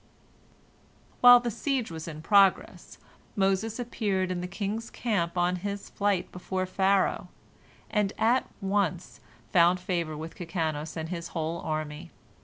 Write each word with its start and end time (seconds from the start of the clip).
While 1.19 1.39
the 1.41 1.51
siege 1.51 1.91
was 1.91 2.07
in 2.07 2.23
progress, 2.23 2.97
Moses 3.35 3.77
appeared 3.77 4.31
in 4.31 4.41
the 4.41 4.47
king's 4.47 4.89
camp 4.89 5.37
on 5.37 5.57
his 5.57 5.91
flight 5.91 6.31
before 6.31 6.65
Pharaoh, 6.65 7.29
and 7.87 8.11
at 8.17 8.49
once 8.61 9.19
found 9.53 9.79
favor 9.79 10.17
with 10.17 10.33
Kikanos 10.33 10.97
and 10.97 11.09
his 11.09 11.27
whole 11.27 11.59
army. 11.59 12.09